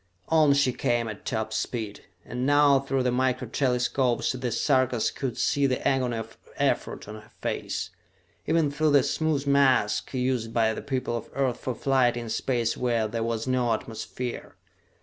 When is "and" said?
2.25-2.43